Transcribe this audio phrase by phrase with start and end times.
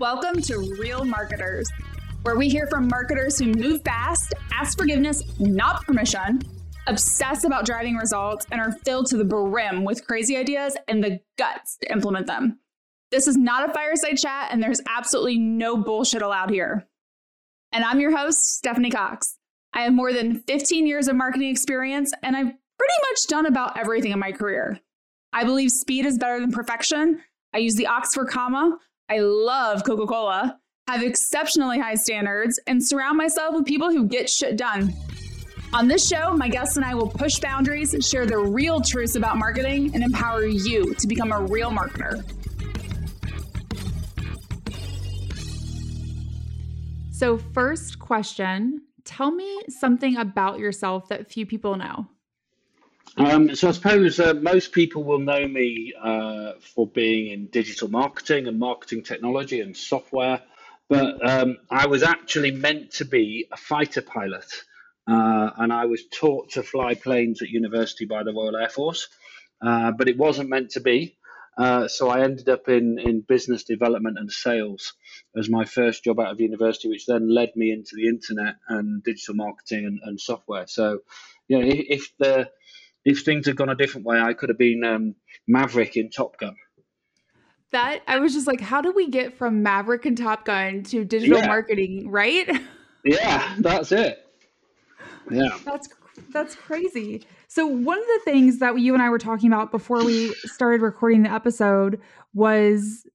[0.00, 1.70] Welcome to Real Marketers,
[2.22, 6.42] where we hear from marketers who move fast, ask forgiveness, not permission,
[6.88, 11.20] obsess about driving results, and are filled to the brim with crazy ideas and the
[11.38, 12.58] guts to implement them.
[13.12, 16.88] This is not a fireside chat, and there's absolutely no bullshit allowed here.
[17.70, 19.38] And I'm your host, Stephanie Cox.
[19.72, 23.78] I have more than 15 years of marketing experience, and I've pretty much done about
[23.78, 24.80] everything in my career.
[25.32, 27.20] I believe speed is better than perfection.
[27.54, 28.76] I use the Oxford comma.
[29.10, 34.30] I love Coca Cola, have exceptionally high standards, and surround myself with people who get
[34.30, 34.94] shit done.
[35.74, 39.36] On this show, my guests and I will push boundaries, share the real truths about
[39.36, 42.24] marketing, and empower you to become a real marketer.
[47.12, 52.08] So, first question tell me something about yourself that few people know.
[53.16, 57.88] Um, so I suppose uh, most people will know me uh, for being in digital
[57.88, 60.42] marketing and marketing technology and software,
[60.88, 64.46] but um, I was actually meant to be a fighter pilot,
[65.06, 69.06] uh, and I was taught to fly planes at university by the Royal Air Force,
[69.62, 71.16] uh, but it wasn't meant to be.
[71.56, 74.94] Uh, so I ended up in, in business development and sales
[75.36, 79.04] as my first job out of university, which then led me into the internet and
[79.04, 80.66] digital marketing and, and software.
[80.66, 81.02] So,
[81.46, 82.50] yeah, if, if the
[83.04, 85.14] if things had gone a different way, I could have been um,
[85.46, 86.56] Maverick in Top Gun.
[87.72, 91.04] That I was just like, how do we get from Maverick and Top Gun to
[91.04, 91.46] digital yeah.
[91.46, 92.48] marketing, right?
[93.04, 94.24] Yeah, that's it.
[95.30, 95.58] Yeah.
[95.64, 95.88] That's
[96.32, 97.26] that's crazy.
[97.48, 100.80] So one of the things that you and I were talking about before we started
[100.80, 102.00] recording the episode
[102.32, 103.06] was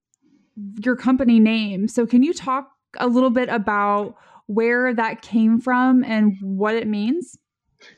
[0.84, 1.88] your company name.
[1.88, 4.16] So can you talk a little bit about
[4.48, 7.38] where that came from and what it means?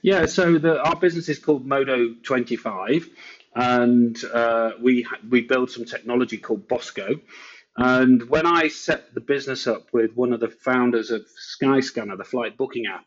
[0.02, 3.10] Yeah, so the, our business is called Modo 25,
[3.56, 7.20] and uh, we we build some technology called Bosco.
[7.78, 12.24] And when I set the business up with one of the founders of Skyscanner, the
[12.24, 13.06] flight booking app,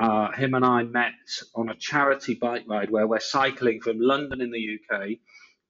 [0.00, 1.14] uh, him and I met
[1.54, 5.10] on a charity bike ride where we're cycling from London in the UK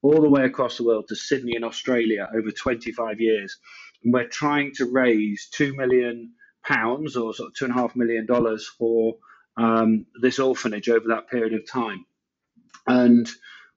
[0.01, 3.57] all the way across the world to Sydney in Australia over 25 years.
[4.03, 6.33] And we're trying to raise two million
[6.63, 9.15] pounds or sort of two and a half million dollars for
[9.57, 12.05] um, this orphanage over that period of time.
[12.87, 13.29] And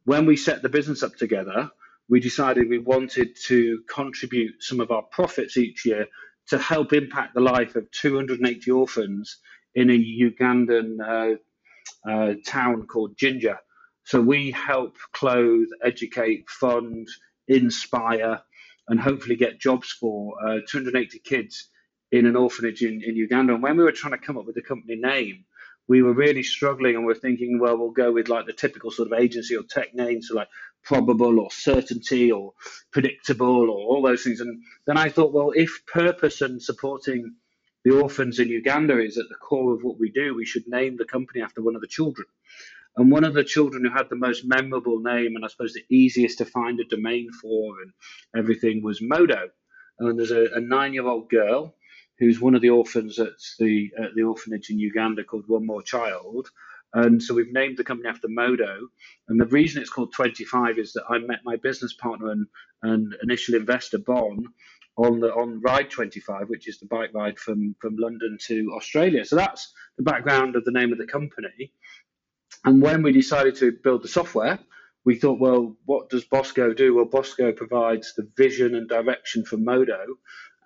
[0.05, 1.71] when we set the business up together,
[2.09, 6.07] we decided we wanted to contribute some of our profits each year
[6.49, 9.39] to help impact the life of 280 orphans
[9.75, 13.59] in a Ugandan uh, uh, town called Jinja.
[14.05, 17.07] So we help clothe, educate, fund,
[17.47, 18.41] inspire,
[18.89, 21.69] and hopefully get jobs for uh, 280 kids
[22.11, 23.53] in an orphanage in, in Uganda.
[23.53, 25.45] And when we were trying to come up with the company name,
[25.89, 29.11] we were really struggling and we're thinking, well, we'll go with like the typical sort
[29.11, 30.49] of agency or tech names, so like
[30.85, 32.53] probable or certainty or
[32.93, 34.41] predictable or all those things.
[34.41, 37.37] And then I thought, well, if purpose and supporting
[37.85, 40.97] the orphans in Uganda is at the core of what we do, we should name
[40.97, 42.27] the company after one of the children.
[42.97, 45.85] And one of the children who had the most memorable name and I suppose the
[45.89, 47.93] easiest to find a domain for and
[48.37, 49.49] everything was Modo.
[50.01, 51.77] And there's a, a nine year old girl
[52.19, 55.83] who's one of the orphans at the at the orphanage in Uganda called One More
[55.83, 56.49] Child.
[56.95, 58.89] And so we've named the company after Modo.
[59.29, 62.47] And the reason it's called 25 is that I met my business partner and,
[62.83, 64.47] and initial investor, Bon,
[64.97, 69.25] on the on Ride 25, which is the bike ride from, from London to Australia.
[69.25, 71.73] So that's the background of the name of the company.
[72.65, 74.59] And when we decided to build the software,
[75.05, 76.95] we thought, well, what does Bosco do?
[76.95, 80.05] Well, Bosco provides the vision and direction for Modo.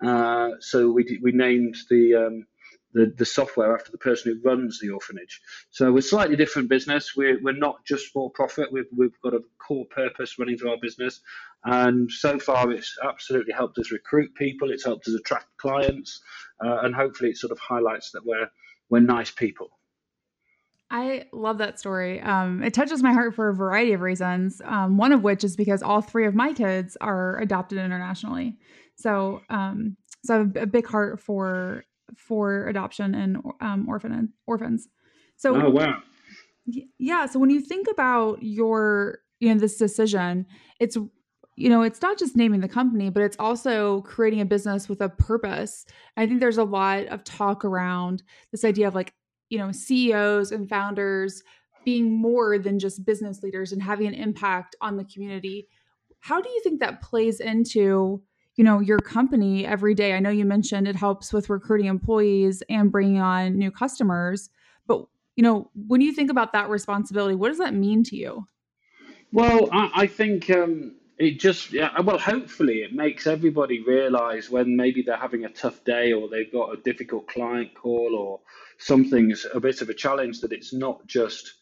[0.03, 2.45] Uh, so we we named the, um,
[2.93, 5.41] the the software after the person who runs the orphanage.
[5.71, 7.15] So we're slightly different business.
[7.15, 8.71] We're we're not just for profit.
[8.71, 11.21] We've we've got a core purpose running through our business,
[11.63, 14.71] and so far it's absolutely helped us recruit people.
[14.71, 16.21] It's helped us attract clients,
[16.63, 18.49] uh, and hopefully it sort of highlights that we're
[18.89, 19.69] we're nice people.
[20.91, 22.21] I love that story.
[22.21, 24.61] Um, it touches my heart for a variety of reasons.
[24.63, 28.59] Um, one of which is because all three of my kids are adopted internationally.
[28.95, 31.83] So, um, so I have a big heart for
[32.15, 34.87] for adoption and um, orphan and orphans.
[35.35, 36.01] So, oh wow,
[36.99, 37.25] yeah.
[37.25, 40.45] So when you think about your you know this decision,
[40.79, 40.95] it's
[41.55, 45.01] you know it's not just naming the company, but it's also creating a business with
[45.01, 45.85] a purpose.
[46.17, 49.13] I think there's a lot of talk around this idea of like
[49.49, 51.43] you know CEOs and founders
[51.85, 55.67] being more than just business leaders and having an impact on the community.
[56.21, 58.23] How do you think that plays into
[58.55, 60.13] you know your company every day?
[60.13, 64.49] I know you mentioned it helps with recruiting employees and bringing on new customers,
[64.87, 65.05] but
[65.35, 68.47] you know when you think about that responsibility, what does that mean to you?
[69.31, 74.75] Well, I, I think um, it just yeah well hopefully it makes everybody realize when
[74.75, 78.39] maybe they're having a tough day or they've got a difficult client call or
[78.77, 81.53] something's a bit of a challenge that it's not just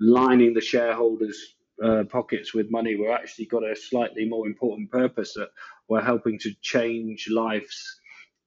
[0.00, 5.34] lining the shareholders uh, pockets with money we're actually got a slightly more important purpose
[5.34, 5.50] that
[5.88, 8.00] we're helping to change lives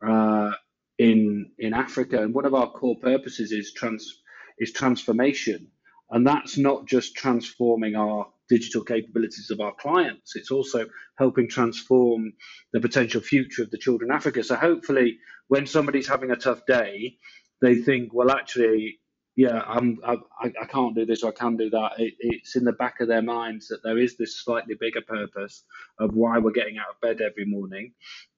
[0.05, 0.51] uh,
[0.97, 4.21] in in Africa and one of our core purposes is trans
[4.57, 5.67] is transformation
[6.11, 10.35] and that's not just transforming our digital capabilities of our clients.
[10.35, 10.87] It's also
[11.17, 12.33] helping transform
[12.73, 14.43] the potential future of the children in Africa.
[14.43, 17.17] So hopefully, when somebody's having a tough day,
[17.61, 18.99] they think, well, actually,
[19.39, 20.17] yeah, I'm, I,
[20.61, 21.93] I can't do this or I can do that.
[21.97, 25.63] It, it's in the back of their minds that there is this slightly bigger purpose
[25.97, 27.93] of why we're getting out of bed every morning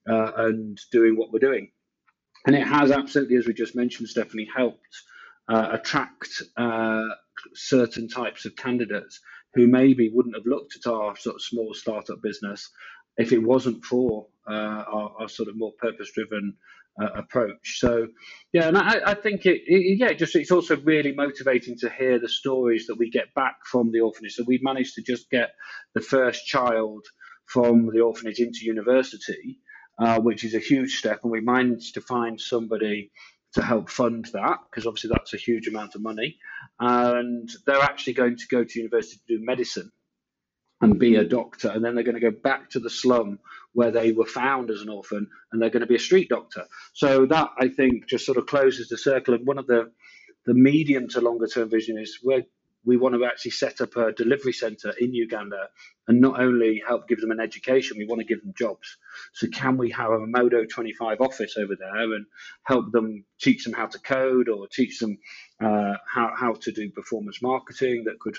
[0.08, 1.72] uh, and doing what we're doing.
[2.46, 4.96] And it has absolutely, as we just mentioned, Stephanie, helped
[5.48, 7.08] uh, attract uh,
[7.56, 9.22] certain types of candidates
[9.56, 12.70] who maybe wouldn't have looked at our sort of small startup business
[13.18, 16.56] if it wasn't for uh, our, our, sort of more purpose-driven
[17.02, 17.80] uh, approach.
[17.80, 18.08] So,
[18.54, 22.20] yeah, and I, I think it, it, yeah, just it's also really motivating to hear
[22.20, 24.36] the stories that we get back from the orphanage.
[24.36, 25.52] So we managed to just get
[25.94, 27.06] the first child
[27.46, 29.60] from the orphanage into university,
[30.00, 33.12] uh, which is a huge step, and we managed to find somebody
[33.54, 36.38] to help fund that because obviously that's a huge amount of money.
[36.80, 39.92] And they're actually going to go to university to do medicine
[40.82, 43.40] and be a doctor, and then they're going to go back to the slum
[43.74, 46.66] where they were found as an orphan, and they're going to be a street doctor.
[46.94, 49.34] So that I think just sort of closes the circle.
[49.34, 49.92] And one of the
[50.46, 52.44] the medium to longer term vision is we're
[52.84, 55.70] we want to actually set up a delivery center in Uganda
[56.08, 58.98] and not only help give them an education, we want to give them jobs.
[59.34, 62.26] So can we have a Modo 25 office over there and
[62.64, 65.20] help them teach them how to code or teach them
[65.64, 68.38] uh, how, how to do performance marketing that could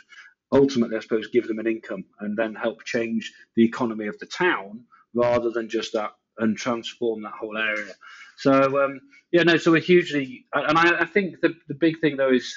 [0.52, 4.26] ultimately, I suppose, give them an income and then help change the economy of the
[4.26, 4.84] town
[5.14, 7.93] rather than just that and transform that whole area.
[8.37, 9.00] So um,
[9.31, 12.54] yeah, no, so we're hugely, and I, I think the, the big thing though is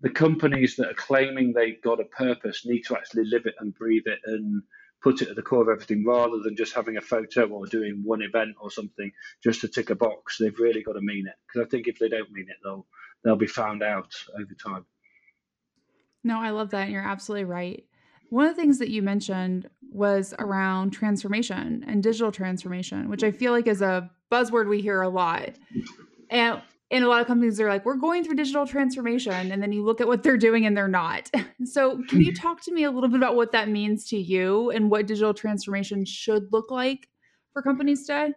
[0.00, 3.74] the companies that are claiming they've got a purpose need to actually live it and
[3.74, 4.62] breathe it and
[5.02, 8.00] put it at the core of everything rather than just having a photo or doing
[8.04, 9.12] one event or something
[9.42, 10.38] just to tick a box.
[10.38, 12.86] They've really got to mean it because I think if they don't mean it, they'll
[13.22, 14.86] they'll be found out over time.
[16.24, 16.84] No, I love that.
[16.84, 17.84] And you're absolutely right.
[18.30, 23.30] One of the things that you mentioned was around transformation and digital transformation, which I
[23.30, 25.50] feel like is a buzzword we hear a lot.
[26.30, 26.60] And
[26.90, 29.84] and a lot of companies are like we're going through digital transformation and then you
[29.84, 31.30] look at what they're doing and they're not
[31.64, 34.70] so can you talk to me a little bit about what that means to you
[34.70, 37.08] and what digital transformation should look like
[37.52, 38.32] for companies today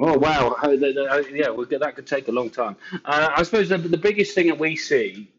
[0.00, 0.56] oh wow
[1.32, 4.48] yeah well, that could take a long time uh, i suppose the, the biggest thing
[4.48, 5.30] that we see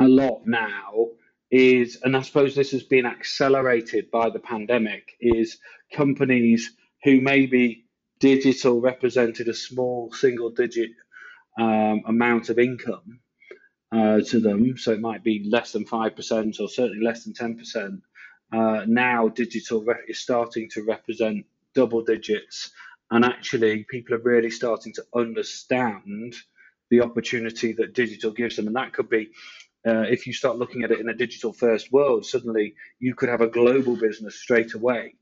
[0.00, 1.06] a lot now
[1.50, 5.58] is and i suppose this has been accelerated by the pandemic is
[5.92, 7.84] companies who maybe
[8.20, 10.90] digital represented a small single digit
[11.58, 13.20] um, amount of income
[13.92, 18.00] uh, to them, so it might be less than 5% or certainly less than 10%.
[18.52, 21.44] Uh, now, digital is starting to represent
[21.74, 22.70] double digits,
[23.10, 26.34] and actually, people are really starting to understand
[26.90, 28.66] the opportunity that digital gives them.
[28.66, 29.30] And that could be
[29.86, 33.28] uh, if you start looking at it in a digital first world, suddenly you could
[33.28, 35.14] have a global business straight away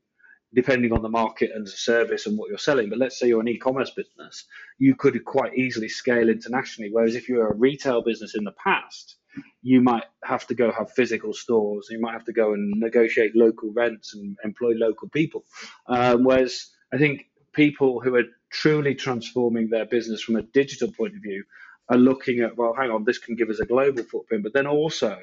[0.53, 2.89] depending on the market and the service and what you're selling.
[2.89, 4.45] But let's say you're an e-commerce business,
[4.79, 6.89] you could quite easily scale internationally.
[6.91, 9.17] Whereas if you're a retail business in the past,
[9.61, 11.87] you might have to go have physical stores.
[11.91, 15.45] You might have to go and negotiate local rents and employ local people.
[15.87, 21.15] Um, whereas I think people who are truly transforming their business from a digital point
[21.15, 21.43] of view
[21.89, 24.67] are looking at well, hang on, this can give us a global footprint, but then
[24.67, 25.17] also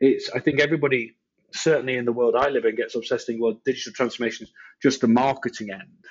[0.00, 1.16] it's I think everybody
[1.52, 5.00] certainly in the world I live in, gets obsessed with well, digital transformation is just
[5.00, 6.04] the marketing end.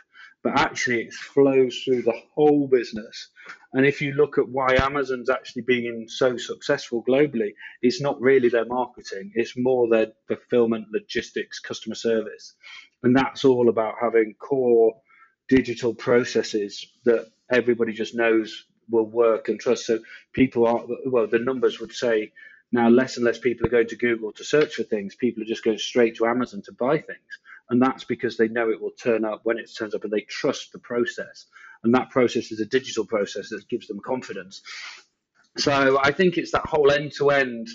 [0.43, 3.29] But actually, it flows through the whole business.
[3.73, 8.49] And if you look at why Amazon's actually being so successful globally, it's not really
[8.49, 12.53] their marketing, it's more their fulfillment, logistics, customer service.
[13.01, 14.93] And that's all about having core
[15.47, 19.85] digital processes that everybody just knows will work and trust.
[19.85, 19.99] So
[20.33, 22.31] people are, well, the numbers would say
[22.71, 25.15] now, less and less people are going to Google to search for things.
[25.15, 27.39] People are just going straight to Amazon to buy things.
[27.69, 30.21] And that's because they know it will turn up when it turns up and they
[30.21, 31.45] trust the process.
[31.83, 34.61] And that process is a digital process that gives them confidence.
[35.57, 37.69] So I think it's that whole end to end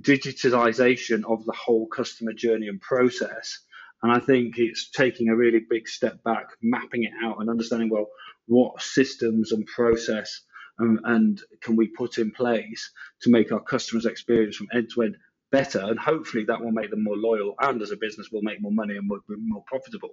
[0.00, 3.58] digitization of the whole customer journey and process.
[4.02, 7.88] And I think it's taking a really big step back, mapping it out and understanding,
[7.90, 8.08] well,
[8.50, 10.42] what systems and process
[10.80, 12.90] um, and can we put in place
[13.22, 15.16] to make our customers' experience from end to end
[15.52, 18.60] better, and hopefully that will make them more loyal, and as a business, we'll make
[18.60, 20.10] more money and we'll be more profitable.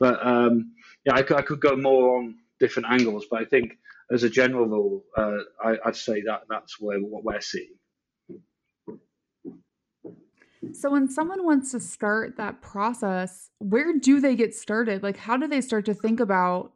[0.00, 0.72] But um,
[1.04, 3.72] yeah, I could, I could go more on different angles, but I think
[4.10, 7.74] as a general rule, uh, I, would say that that's where what we're seeing.
[10.72, 15.02] So when someone wants to start that process, where do they get started?
[15.02, 16.72] Like how do they start to think about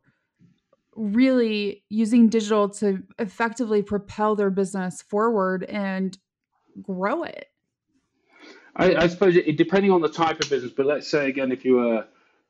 [1.00, 6.16] really using digital to effectively propel their business forward and
[6.82, 7.46] grow it?
[8.76, 11.64] I, I suppose it, depending on the type of business, but let's say again, if
[11.64, 12.06] you were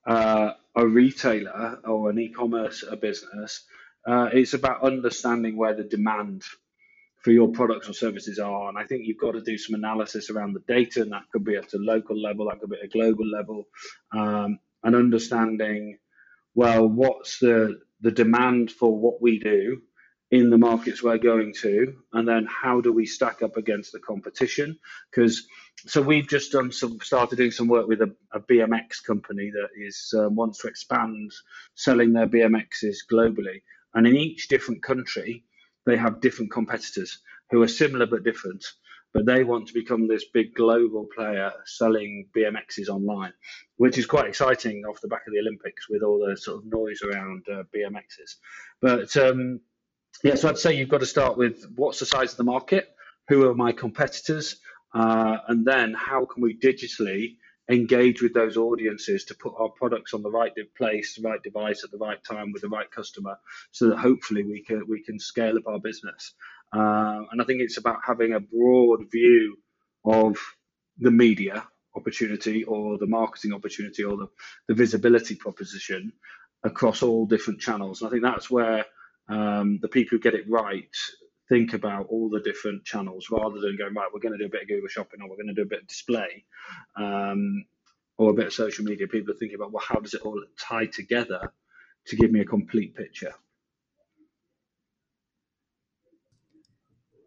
[0.07, 3.65] uh, a retailer or an e-commerce business,
[4.07, 6.43] uh, it's about understanding where the demand
[7.23, 8.69] for your products or services are.
[8.69, 11.45] And I think you've got to do some analysis around the data, and that could
[11.45, 13.65] be at a local level, that could be at a global level,
[14.13, 15.99] um, and understanding,
[16.55, 19.83] well, what's the the demand for what we do
[20.31, 23.99] in the markets we're going to, and then how do we stack up against the
[23.99, 24.79] competition?
[25.11, 25.47] Because
[25.87, 29.71] so we've just done some started doing some work with a, a BMX company that
[29.77, 31.33] is um, wants to expand
[31.75, 33.63] selling their BMXs globally,
[33.95, 35.45] and in each different country
[35.87, 37.19] they have different competitors
[37.51, 38.65] who are similar but different.
[39.13, 43.33] But they want to become this big global player selling BMXs online,
[43.77, 46.73] which is quite exciting off the back of the Olympics with all the sort of
[46.73, 48.37] noise around uh, BMXs.
[48.81, 49.61] But um,
[50.23, 52.95] yeah, so I'd say you've got to start with what's the size of the market,
[53.29, 54.57] who are my competitors,
[54.95, 57.37] uh, and then how can we digitally
[57.71, 61.85] engage with those audiences to put our products on the right place, the right device
[61.85, 63.39] at the right time with the right customer,
[63.71, 66.35] so that hopefully we can we can scale up our business.
[66.73, 69.57] Uh, and I think it's about having a broad view
[70.05, 70.39] of
[70.99, 74.29] the media opportunity or the marketing opportunity or the,
[74.69, 76.13] the visibility proposition
[76.63, 78.01] across all different channels.
[78.01, 78.85] And I think that's where
[79.29, 80.95] um, the people who get it right
[81.49, 84.09] think about all the different channels rather than going right.
[84.13, 85.67] We're going to do a bit of Google Shopping, or we're going to do a
[85.67, 86.45] bit of display,
[86.97, 87.65] um,
[88.19, 89.09] or a bit of social media.
[89.09, 91.53] People are thinking about well, how does it all tie together
[92.07, 93.33] to give me a complete picture?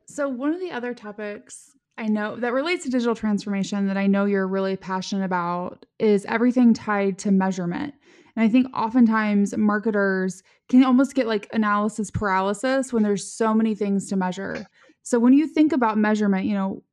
[0.07, 4.07] So one of the other topics I know that relates to digital transformation that I
[4.07, 7.93] know you're really passionate about is everything tied to measurement.
[8.35, 13.75] And I think oftentimes marketers can almost get like analysis paralysis when there's so many
[13.75, 14.65] things to measure.
[15.03, 16.83] So when you think about measurement, you know,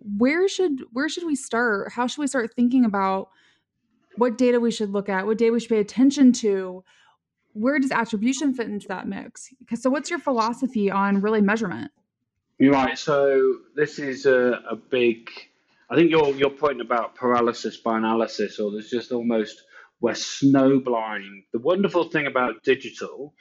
[0.00, 1.92] where should where should we start?
[1.92, 3.28] How should we start thinking about
[4.16, 6.82] what data we should look at, what data we should pay attention to?
[7.52, 9.50] Where does attribution fit into that mix?
[9.74, 11.92] So what's your philosophy on really measurement?
[12.58, 12.98] You're right.
[12.98, 15.30] So this is a, a big
[15.90, 19.62] I think your your point about paralysis by analysis, or there's just almost
[20.00, 21.44] we're snowblind.
[21.52, 23.34] The wonderful thing about digital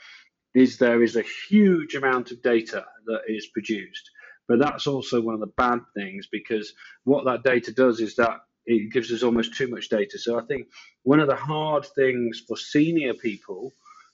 [0.55, 4.09] is there is a huge amount of data that is produced.
[4.47, 8.39] But that's also one of the bad things because what that data does is that
[8.65, 10.17] it gives us almost too much data.
[10.17, 10.67] So I think
[11.03, 13.73] one of the hard things for senior people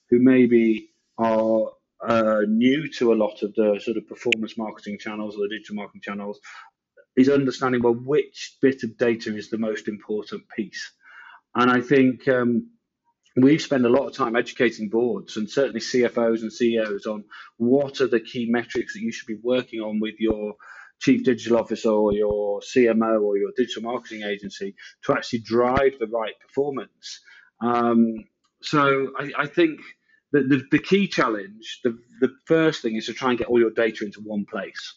[0.09, 1.71] who maybe are
[2.07, 5.75] uh, new to a lot of the sort of performance marketing channels or the digital
[5.75, 6.39] marketing channels
[7.15, 10.91] is understanding well which bit of data is the most important piece.
[11.55, 12.71] And I think um,
[13.35, 17.23] we've spent a lot of time educating boards and certainly CFOs and CEOs on
[17.57, 20.55] what are the key metrics that you should be working on with your
[20.99, 26.07] chief digital officer or your CMO or your digital marketing agency to actually drive the
[26.07, 27.19] right performance.
[27.61, 28.15] Um,
[28.61, 29.79] so I, I think
[30.33, 33.59] the, the, the, key challenge, the, the first thing is to try and get all
[33.59, 34.95] your data into one place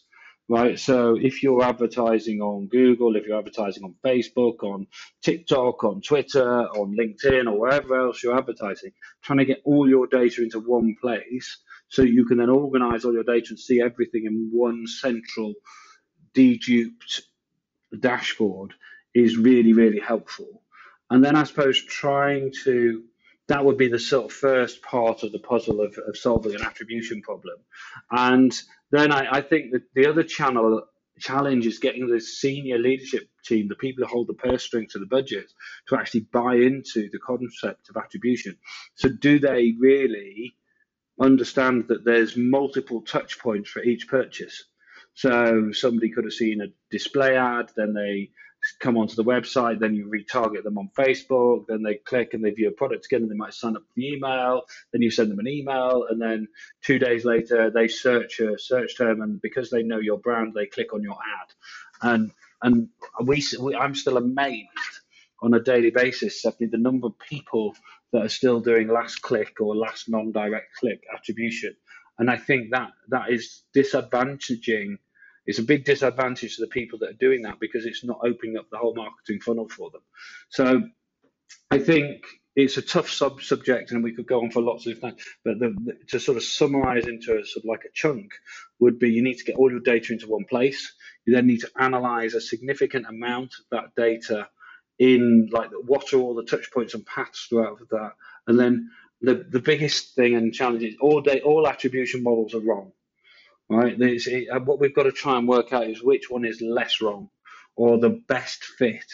[0.49, 0.79] right?
[0.79, 4.87] So if you're advertising on Google, if you're advertising on Facebook, on
[5.21, 8.91] TikTok, on Twitter, on LinkedIn, or wherever else you're advertising,
[9.21, 13.13] trying to get all your data into one place so you can then organize all
[13.13, 15.53] your data and see everything in one central
[16.35, 17.21] deduped
[17.99, 18.73] dashboard
[19.13, 20.63] is really, really helpful.
[21.09, 23.03] And then I suppose trying to
[23.47, 26.63] that would be the sort of first part of the puzzle of, of solving an
[26.63, 27.57] attribution problem.
[28.11, 28.53] And
[28.91, 30.83] then I, I think that the other channel
[31.19, 34.99] challenge is getting the senior leadership team, the people who hold the purse strings to
[34.99, 35.51] the budget,
[35.87, 38.57] to actually buy into the concept of attribution.
[38.95, 40.55] So, do they really
[41.19, 44.65] understand that there's multiple touch points for each purchase?
[45.13, 48.29] So, somebody could have seen a display ad, then they
[48.79, 52.51] come onto the website, then you retarget them on Facebook, then they click and they
[52.51, 55.31] view a product again, and they might sign up for the email, then you send
[55.31, 56.47] them an email, and then
[56.83, 60.65] two days later they search a search term, and because they know your brand, they
[60.65, 62.31] click on your ad, and
[62.61, 62.89] and
[63.23, 64.69] we, we I'm still amazed
[65.41, 67.75] on a daily basis, Stephanie, the number of people
[68.11, 71.75] that are still doing last click or last non-direct click attribution,
[72.19, 74.97] and I think that that is disadvantaging
[75.47, 78.57] It's a big disadvantage to the people that are doing that because it's not opening
[78.57, 80.01] up the whole marketing funnel for them.
[80.49, 80.83] So
[81.71, 82.25] I think
[82.57, 85.59] it's a tough sub subject and we could go on for lots of time but
[85.59, 88.31] the, the, to sort of summarize into a sort of like a chunk
[88.79, 90.93] would be you need to get all your data into one place.
[91.25, 94.49] You then need to analyze a significant amount of that data
[94.99, 98.11] in like what are all the touch points and paths throughout that.
[98.47, 98.89] And then
[99.21, 102.91] the, the biggest thing and challenge is all day all attribution models are wrong
[103.69, 106.61] right it, uh, what we've got to try and work out is which one is
[106.61, 107.29] less wrong
[107.75, 109.05] or the best fit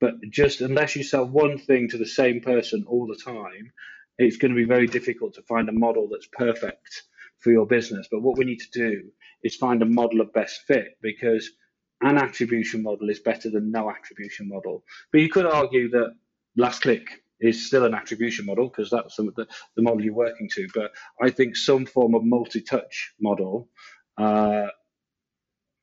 [0.00, 3.72] but just unless you sell one thing to the same person all the time,
[4.16, 7.02] it's going to be very difficult to find a model that's perfect
[7.38, 8.08] for your business.
[8.10, 9.10] But what we need to do
[9.42, 11.50] is find a model of best fit because
[12.00, 14.84] an attribution model is better than no attribution model.
[15.12, 16.14] But you could argue that
[16.56, 20.68] last click is still an attribution model because that's the, the, model you're working to.
[20.74, 23.68] But I think some form of multi-touch model
[24.18, 24.66] uh,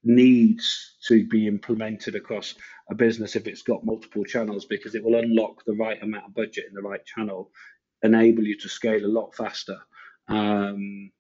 [0.03, 2.55] needs to be implemented across
[2.89, 6.35] a business if it's got multiple channels because it will unlock the right amount of
[6.35, 7.51] budget in the right channel,
[8.03, 9.77] enable you to scale a lot faster.
[10.27, 11.11] Um,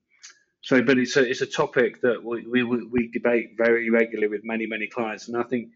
[0.61, 4.41] so, but it's a it's a topic that we, we we debate very regularly with
[4.43, 5.69] many many clients, and I think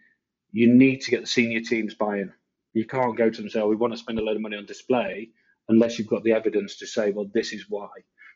[0.51, 2.33] you need to get the senior teams buy-in.
[2.73, 4.41] You can't go to them and say, oh, "We want to spend a load of
[4.41, 5.31] money on display,"
[5.69, 7.89] unless you've got the evidence to say, "Well, this is why."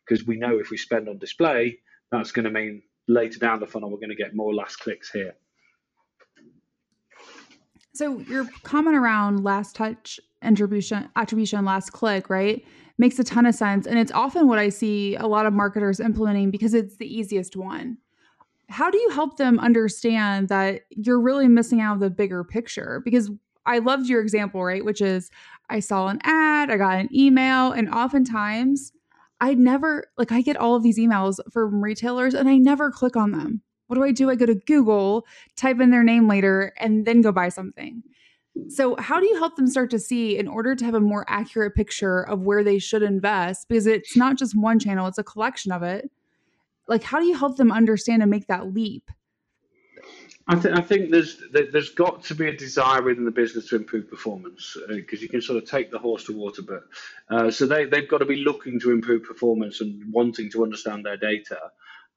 [0.08, 1.80] Because we know if we spend on display,
[2.12, 5.12] that's going to mean later down the funnel we're going to get more last clicks
[5.12, 5.36] here.
[7.94, 12.63] So your comment around last touch attribution, attribution, last click, right,
[12.98, 16.00] makes a ton of sense, and it's often what I see a lot of marketers
[16.00, 17.98] implementing because it's the easiest one.
[18.68, 23.01] How do you help them understand that you're really missing out the bigger picture?
[23.06, 23.32] Because
[23.65, 25.29] I loved your example, right, which is
[25.69, 28.91] I saw an ad, I got an email, and oftentimes
[29.41, 33.15] I never like I get all of these emails from retailers and I never click
[33.15, 33.62] on them.
[33.88, 34.29] What do I do?
[34.29, 38.01] I go to Google, type in their name later, and then go buy something.
[38.69, 41.25] So, how do you help them start to see in order to have a more
[41.27, 43.67] accurate picture of where they should invest?
[43.67, 46.10] Because it's not just one channel, it's a collection of it.
[46.87, 49.11] Like, how do you help them understand and make that leap?
[50.48, 53.75] I, th- I think there's there's got to be a desire within the business to
[53.75, 56.84] improve performance because uh, you can sort of take the horse to water, but
[57.36, 61.03] uh, so they they've got to be looking to improve performance and wanting to understand
[61.03, 61.58] their data,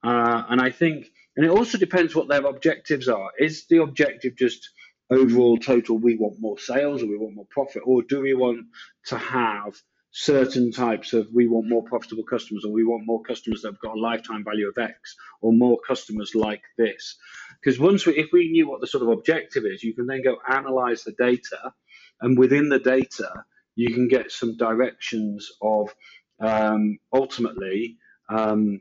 [0.03, 3.31] uh, and I think and it also depends what their objectives are.
[3.38, 4.69] Is the objective just
[5.11, 5.97] overall total?
[5.97, 8.67] We want more sales, or we want more profit, or do we want
[9.07, 9.75] to have
[10.11, 13.81] certain types of we want more profitable customers or we want more customers that have
[13.81, 17.16] got a lifetime value of X or more customers like this.
[17.61, 20.23] Because once we, if we knew what the sort of objective is, you can then
[20.23, 21.73] go analyze the data
[22.21, 23.31] and within the data,
[23.77, 25.94] you can get some directions of
[26.40, 28.81] um, ultimately um,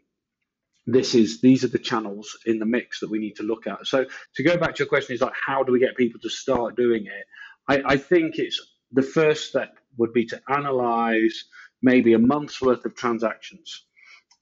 [0.86, 3.86] this is these are the channels in the mix that we need to look at.
[3.86, 6.30] So to go back to your question is like how do we get people to
[6.30, 7.26] start doing it?
[7.68, 8.62] I, I think it's
[8.92, 11.46] the first step would be to analyze
[11.82, 13.86] maybe a month's worth of transactions.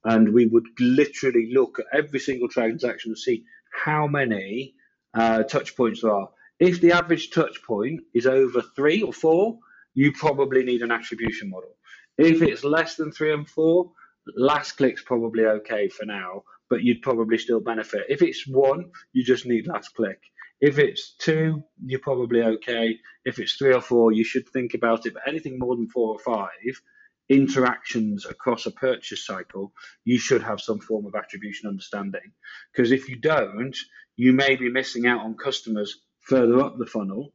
[0.04, 3.44] And we would literally look at every single transaction and see
[3.84, 4.76] how many
[5.14, 6.30] uh, touch points there are.
[6.60, 9.60] If the average touch point is over three or four,
[9.94, 11.76] you probably need an attribution model.
[12.18, 13.92] If it's less than three and four,
[14.38, 18.06] last click's probably okay for now, but you'd probably still benefit.
[18.10, 20.20] If it's one, you just need last click.
[20.62, 22.98] If it's two, you're probably okay.
[23.26, 25.14] If it's three or four, you should think about it.
[25.14, 26.82] But anything more than four or five
[27.28, 32.32] interactions across a purchase cycle, you should have some form of attribution understanding.
[32.72, 33.76] Because if you don't,
[34.16, 37.34] you may be missing out on customers further up the funnel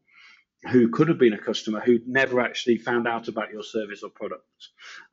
[0.71, 4.11] who could have been a customer who never actually found out about your service or
[4.11, 4.45] product.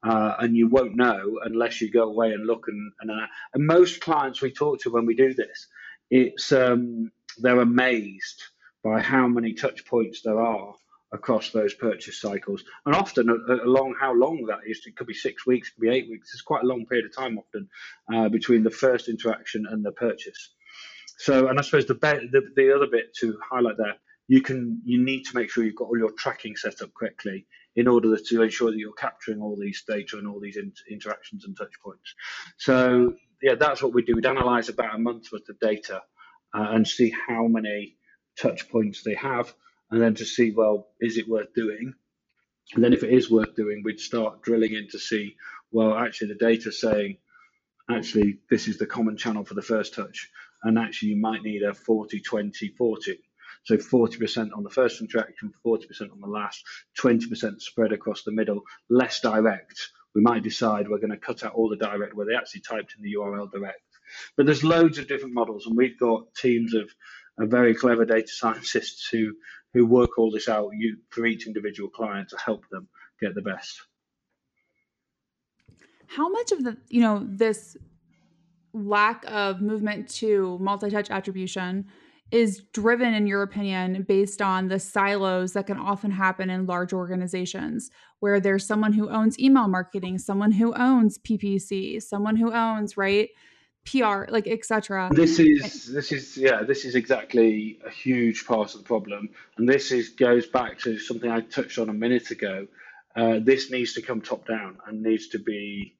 [0.03, 2.65] Uh, and you won't know unless you go away and look.
[2.67, 5.67] And, and, uh, and most clients we talk to when we do this,
[6.09, 8.43] it's um, they're amazed
[8.83, 10.73] by how many touch points there are
[11.13, 12.63] across those purchase cycles.
[12.85, 15.95] And often, along how long that is, it could be six weeks, it could be
[15.95, 16.33] eight weeks.
[16.33, 17.69] It's quite a long period of time often
[18.13, 20.53] uh, between the first interaction and the purchase.
[21.19, 23.95] So, and I suppose the, be- the the other bit to highlight there,
[24.27, 27.47] you can you need to make sure you've got all your tracking set up correctly
[27.75, 31.45] in order to ensure that you're capturing all these data and all these in- interactions
[31.45, 32.13] and touch points.
[32.57, 34.13] So yeah, that's what we do.
[34.15, 36.01] We'd analyze about a month's worth of data
[36.53, 37.95] uh, and see how many
[38.39, 39.53] touch points they have,
[39.91, 41.93] and then to see, well, is it worth doing?
[42.73, 45.35] And then if it is worth doing, we'd start drilling in to see,
[45.71, 47.17] well, actually the data saying,
[47.89, 50.29] actually, this is the common channel for the first touch.
[50.63, 53.19] And actually, you might need a 40, 20, 40.
[53.63, 56.63] So 40% on the first interaction, 40% on the last,
[57.01, 59.91] 20% spread across the middle, less direct.
[60.15, 62.95] We might decide we're going to cut out all the direct where they actually typed
[62.97, 63.81] in the URL direct
[64.35, 66.89] But there's loads of different models, and we've got teams of,
[67.39, 69.33] of very clever data scientists who
[69.73, 72.87] who work all this out you, for each individual client to help them
[73.21, 73.81] get the best.
[76.07, 77.77] How much of the you know this
[78.73, 81.85] lack of movement to multi-touch attribution
[82.31, 86.91] is driven in your opinion based on the silos that can often happen in large
[86.93, 87.89] organizations
[88.19, 93.29] where there's someone who owns email marketing someone who owns ppc someone who owns right
[93.87, 98.81] pr like etc this is this is yeah this is exactly a huge part of
[98.81, 99.29] the problem.
[99.57, 102.67] And this is goes back to something i touched on a minute ago.
[103.15, 105.95] Uh, this needs to come top down and needs to be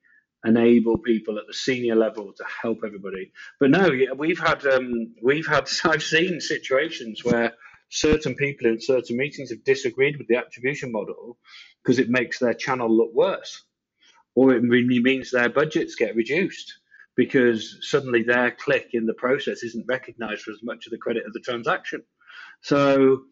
[0.46, 3.32] enable people at the senior level to help everybody.
[3.60, 7.54] But no, we've had um, we've had I've seen situations where
[7.90, 11.38] certain people in certain meetings have disagreed with the attribution model
[11.82, 13.64] because it makes their channel look worse,
[14.36, 16.80] or it really means their budgets get reduced
[17.18, 21.26] because suddenly their click in the process isn't recognised for as much of the credit
[21.26, 22.04] of the transaction.
[22.62, 23.24] So,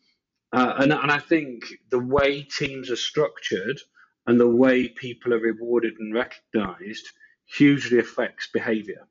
[0.51, 3.79] uh, and and I think the way teams are structured
[4.27, 7.07] and the way people are rewarded and recognized
[7.45, 9.07] hugely affects behavior.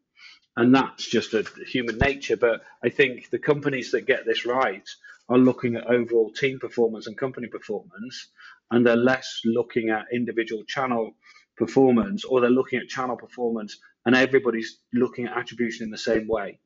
[0.56, 2.36] And that's just a human nature.
[2.36, 4.88] But I think the companies that get this right
[5.28, 8.28] are looking at overall team performance and company performance,
[8.70, 11.12] and they're less looking at individual channel
[11.56, 16.26] performance, or they're looking at channel performance, and everybody's looking at attribution in the same
[16.28, 16.58] way.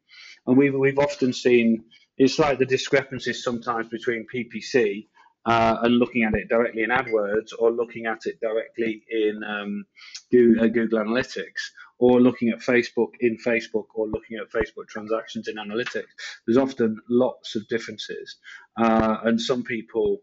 [0.46, 1.84] And we've, we've often seen
[2.16, 5.06] it's like the discrepancies sometimes between PPC
[5.46, 9.84] uh, and looking at it directly in AdWords or looking at it directly in um,
[10.30, 15.48] Google, uh, Google, Analytics or looking at Facebook in Facebook or looking at Facebook transactions
[15.48, 16.06] in analytics.
[16.46, 18.36] There's often lots of differences.
[18.76, 20.18] Uh, and some people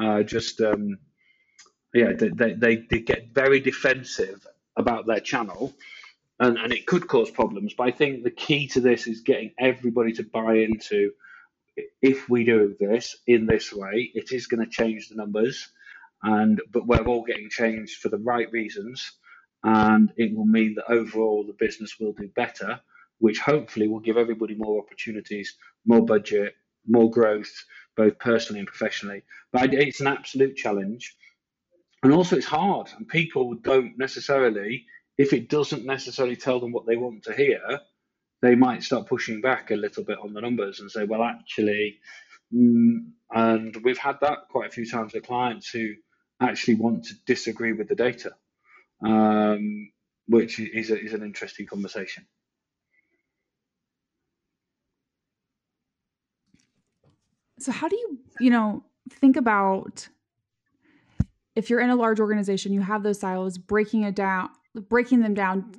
[0.00, 0.98] uh, just, um,
[1.92, 5.74] yeah, they, they, they get very defensive about their channel.
[6.40, 9.52] And, and it could cause problems, but I think the key to this is getting
[9.58, 11.10] everybody to buy into
[12.02, 15.68] if we do this in this way, it is going to change the numbers,
[16.22, 19.12] and but we're all getting changed for the right reasons,
[19.64, 22.80] and it will mean that overall the business will do better,
[23.18, 26.54] which hopefully will give everybody more opportunities, more budget,
[26.86, 27.52] more growth,
[27.96, 29.22] both personally and professionally.
[29.52, 31.16] But it's an absolute challenge,
[32.02, 34.86] and also it's hard, and people don't necessarily,
[35.18, 37.80] if it doesn't necessarily tell them what they want to hear
[38.40, 41.98] they might start pushing back a little bit on the numbers and say, well, actually,
[42.54, 45.94] mm, and we've had that quite a few times with clients who
[46.40, 48.32] actually want to disagree with the data,
[49.04, 49.90] um,
[50.28, 52.26] which is, a, is an interesting conversation.
[57.58, 60.08] So, how do you, you know, think about
[61.56, 64.50] if you're in a large organization, you have those silos, breaking it down,
[64.80, 65.72] breaking them down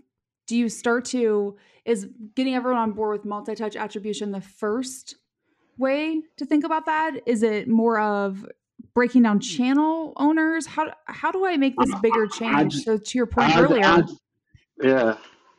[0.50, 5.16] do you start to is getting everyone on board with multi-touch attribution the first
[5.78, 7.22] way to think about that?
[7.28, 8.46] Is it more of
[8.96, 9.58] breaking down mm.
[9.58, 10.66] channel owners?
[10.66, 12.84] How how do i make this uh, bigger change?
[12.84, 14.04] so to your point earlier
[14.82, 15.18] yeah.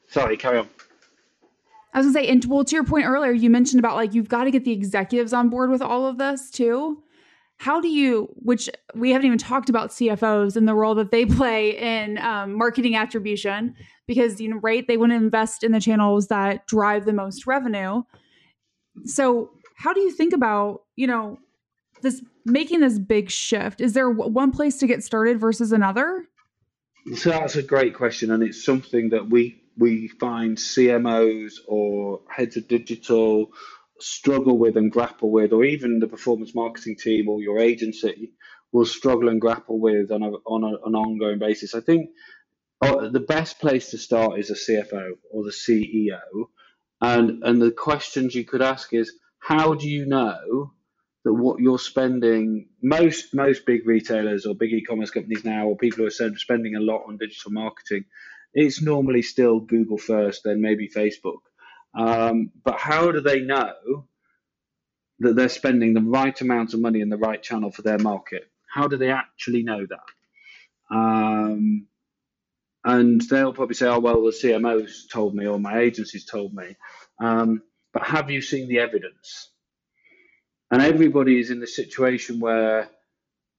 [0.09, 0.69] Sorry carry on.
[1.93, 4.29] I was gonna say, and well, to your point earlier, you mentioned about like you've
[4.29, 7.03] got to get the executives on board with all of this too.
[7.61, 11.27] How do you, which we haven't even talked about CFOs and the role that they
[11.27, 13.75] play in um, marketing attribution
[14.07, 17.47] because you know right they want to invest in the channels that drive the most
[17.47, 18.03] revenue.
[19.05, 21.39] So how do you think about you know
[22.01, 23.83] this making this big shift?
[23.83, 26.25] Is there one place to get started versus another?
[27.15, 32.57] So that's a great question and it's something that we we find cmos or heads
[32.57, 33.53] of digital
[34.01, 38.33] struggle with and grapple with or even the performance marketing team or your agency
[38.73, 42.11] will struggle and grapple with on, a, on a, an ongoing basis i think
[42.81, 46.21] oh, the best place to start is a CFO or the CEO.
[47.01, 50.73] And, and the questions you could ask is how do you know
[51.25, 55.99] that what you're spending most most big retailers or big e-commerce companies now or people
[55.99, 58.05] who are spending a lot on digital marketing
[58.55, 61.41] it's normally still google first then maybe facebook
[61.95, 64.07] um, but how do they know
[65.19, 68.51] that they're spending the right amount of money in the right channel for their market
[68.73, 71.87] how do they actually know that um,
[72.85, 76.77] and they'll probably say, "Oh well, the CMO's told me, or my agency's told me."
[77.19, 79.51] Um, but have you seen the evidence?
[80.71, 82.89] And everybody is in the situation where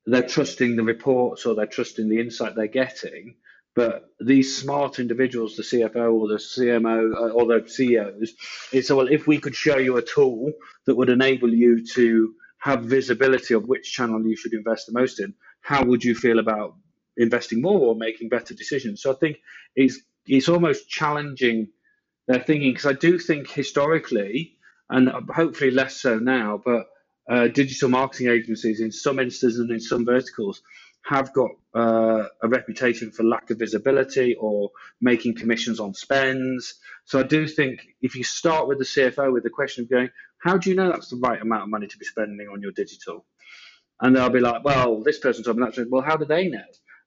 [0.05, 3.35] they're trusting the reports or they're trusting the insight they're getting.
[3.73, 8.33] But these smart individuals, the CFO or the CMO uh, or the CEOs,
[8.73, 10.51] it's well, if we could show you a tool
[10.85, 15.19] that would enable you to have visibility of which channel you should invest the most
[15.19, 16.75] in, how would you feel about
[17.17, 19.01] investing more or making better decisions.
[19.01, 19.37] So I think
[19.75, 21.69] it's it's almost challenging
[22.27, 24.57] they're thinking because I do think historically,
[24.89, 26.87] and hopefully less so now, but
[27.29, 30.61] uh, digital marketing agencies in some instances and in some verticals
[31.03, 36.75] have got uh, a reputation for lack of visibility or making commissions on spends.
[37.05, 40.09] So I do think if you start with the CFO with the question of going,
[40.37, 42.71] how do you know that's the right amount of money to be spending on your
[42.71, 43.25] digital?
[43.99, 45.89] And they'll be like, well, this person told me that.
[45.89, 46.59] Well, how do they know?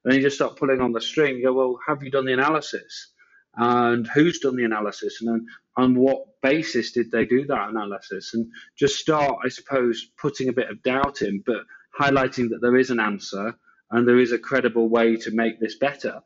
[0.03, 1.37] And then you just start pulling on the string.
[1.37, 3.11] You go, well, have you done the analysis?
[3.57, 5.21] And who's done the analysis?
[5.21, 5.45] And then
[5.77, 8.33] on what basis did they do that analysis?
[8.33, 11.63] And just start, I suppose, putting a bit of doubt in, but
[11.97, 13.55] highlighting that there is an answer
[13.91, 16.21] and there is a credible way to make this better.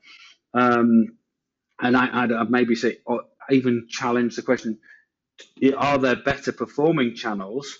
[0.53, 1.17] Um,
[1.81, 4.79] and I, would maybe say, or even challenge the question:
[5.77, 7.79] Are there better performing channels?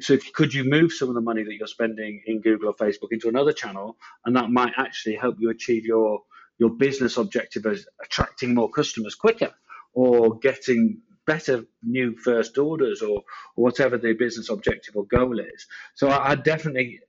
[0.00, 2.74] So, if, could you move some of the money that you're spending in Google or
[2.74, 6.22] Facebook into another channel, and that might actually help you achieve your
[6.58, 9.52] your business objective as attracting more customers quicker,
[9.92, 13.22] or getting better new first orders, or,
[13.56, 15.66] or whatever the business objective or goal is.
[15.94, 17.00] So, I, I definitely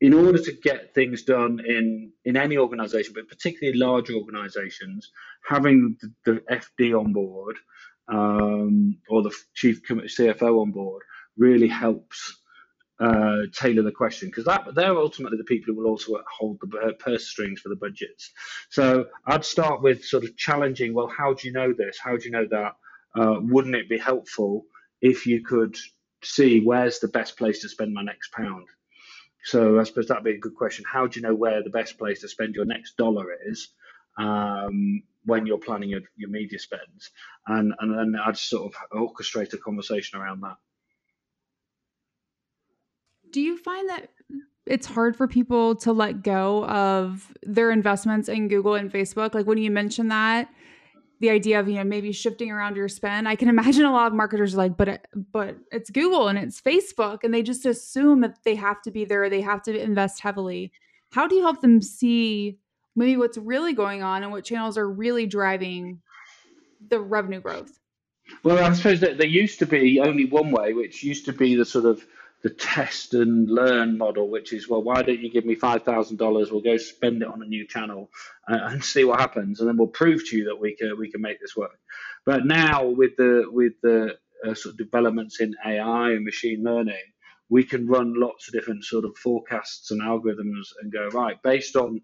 [0.00, 5.10] in order to get things done in in any organization, but particularly large organizations,
[5.48, 7.56] having the, the FD on board
[8.08, 11.02] um, or the chief CFO on board
[11.36, 12.40] really helps
[12.98, 16.94] uh, tailor the question because that they're ultimately the people who will also hold the
[16.98, 18.32] purse strings for the budgets.
[18.70, 20.94] So I'd start with sort of challenging.
[20.94, 21.98] Well, how do you know this?
[22.02, 22.72] How do you know that?
[23.18, 24.66] Uh, wouldn't it be helpful
[25.00, 25.76] if you could
[26.22, 28.66] see where's the best place to spend my next pound?
[29.46, 30.84] So I suppose that'd be a good question.
[30.92, 33.68] How do you know where the best place to spend your next dollar is
[34.18, 37.12] um, when you're planning your, your media spends?
[37.46, 40.56] And and then I'd sort of orchestrate a conversation around that.
[43.30, 44.10] Do you find that
[44.66, 49.32] it's hard for people to let go of their investments in Google and Facebook?
[49.32, 50.48] Like when you mention that,
[51.20, 54.06] the idea of you know maybe shifting around your spend i can imagine a lot
[54.08, 58.20] of marketers are like but but it's google and it's facebook and they just assume
[58.20, 60.72] that they have to be there they have to invest heavily.
[61.12, 62.58] How do you help them see
[62.94, 66.00] maybe what's really going on and what channels are really driving
[66.88, 67.78] the revenue growth?
[68.42, 71.54] Well i suppose that there used to be only one way which used to be
[71.54, 72.04] the sort of
[72.42, 76.18] the test and learn model, which is, well, why don't you give me $5,000?
[76.50, 78.10] We'll go spend it on a new channel
[78.46, 79.58] and, and, see what happens.
[79.58, 81.78] And then we'll prove to you that we can, we can make this work.
[82.24, 87.02] But now with the, with the uh, sort of developments in AI and machine learning,
[87.48, 91.76] we can run lots of different sort of forecasts and algorithms and go, right, based
[91.76, 92.00] on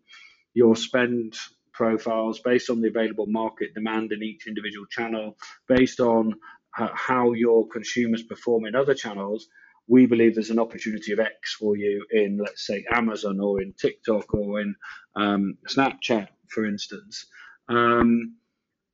[0.55, 1.37] your spend
[1.73, 5.37] profiles, based on the available market demand in each individual channel,
[5.69, 6.35] based on
[6.79, 9.49] uh, how your consumers perform in other channels,
[9.89, 13.73] we believe there's an opportunity of X for you in, let's say, Amazon or in
[13.73, 14.75] TikTok or in
[15.17, 17.27] um, Snapchat, for instance.
[17.69, 18.37] Um,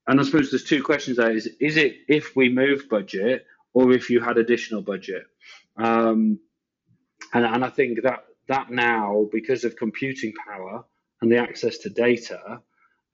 [0.06, 3.92] and I suppose there's two questions there: is is it if we move budget or
[3.92, 5.24] if you had additional budget?
[5.76, 6.40] Um,
[7.34, 10.84] and, and I think that that now, because of computing power
[11.20, 12.60] and the access to data,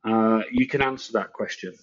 [0.05, 1.75] uh, you can answer that question.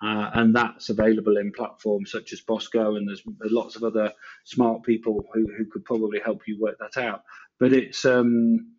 [0.00, 4.12] Uh, and that's available in platforms such as Bosco, and there's, lots of other
[4.44, 7.22] smart people who, who could probably help you work that out.
[7.58, 8.74] But it's um,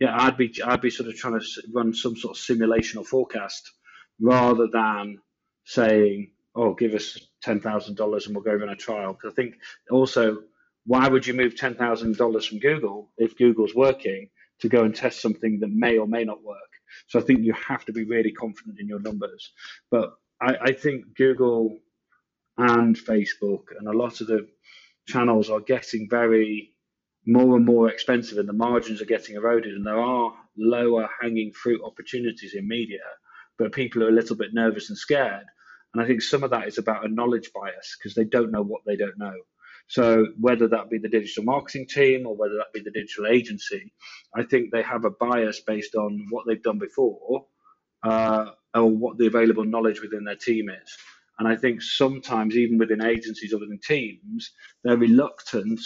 [0.00, 3.04] yeah, I'd be I'd be sort of trying to run some sort of simulation or
[3.04, 3.72] forecast
[4.20, 5.18] rather than
[5.64, 9.14] saying, oh, give us ten thousand dollars and we'll go run a trial.
[9.14, 9.54] Because I think
[9.90, 10.42] also,
[10.86, 14.28] why would you move ten thousand dollars from Google if Google's working
[14.60, 16.58] to go and test something that may or may not work?
[17.08, 19.52] So I think you have to be really confident in your numbers.
[19.90, 21.78] But I, I think Google
[22.56, 24.48] and Facebook and a lot of the
[25.06, 26.72] channels are getting very
[27.26, 31.52] more and more expensive and the margins are getting eroded and there are lower hanging
[31.52, 33.00] fruit opportunities in media
[33.58, 35.44] but people are a little bit nervous and scared.
[35.94, 38.62] And i think some of that is about a knowledge bias because they don't know
[38.62, 39.34] what they don't know.
[39.88, 43.92] So whether that be the digital marketing team or whether that be the digital agency
[44.34, 47.46] i think they have a bias based on what they've done before
[48.02, 50.96] uh, or what the available knowledge within their team is.
[51.38, 54.50] And I think sometimes, even within agencies or within teams,
[54.82, 55.80] they're reluctant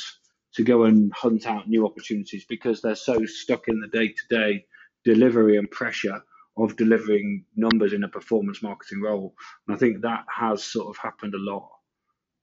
[0.55, 4.23] to go and hunt out new opportunities because they're so stuck in the day to
[4.31, 4.67] day
[5.05, 6.23] delivery and pressure
[6.57, 9.35] of delivering numbers in a performance marketing role.
[9.67, 11.71] And I think that has sort of happened a lot.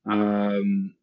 [0.05, 0.95] Um,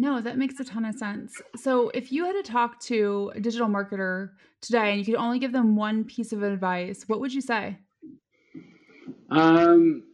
[0.00, 1.42] No, that makes a ton of sense.
[1.56, 4.30] So, if you had to talk to a digital marketer
[4.62, 7.76] today and you could only give them one piece of advice, what would you say?
[9.28, 10.04] Um,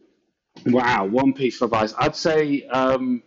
[0.65, 1.93] wow, one piece of advice.
[1.97, 3.23] I'd say um,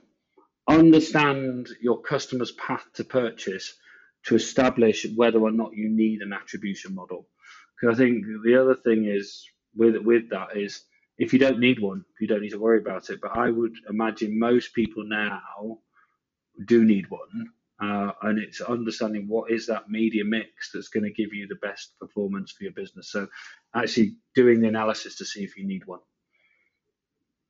[0.68, 3.72] understand your customer's path to purchase
[4.26, 7.26] to establish whether or not you need an attribution model.
[7.80, 10.84] Because I think the other thing is with with that is
[11.16, 13.18] if you don't need one, you don't need to worry about it.
[13.22, 15.78] But I would imagine most people now
[16.64, 17.50] do need one.
[17.82, 21.54] Uh, and it's understanding what is that media mix that's going to give you the
[21.66, 23.10] best performance for your business.
[23.10, 23.26] So,
[23.74, 26.00] actually doing the analysis to see if you need one.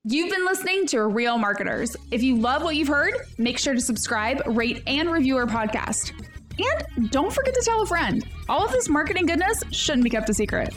[0.04, 1.94] You've been listening to Real Marketers.
[2.10, 6.12] If you love what you've heard, make sure to subscribe, rate, and review our podcast.
[6.58, 8.24] And don't forget to tell a friend.
[8.48, 10.74] All of this marketing goodness shouldn't be kept a secret.